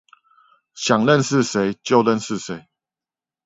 [0.73, 2.67] 想認識誰就認識誰